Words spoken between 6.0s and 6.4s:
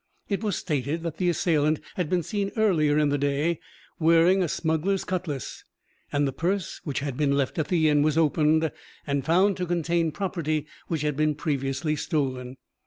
and the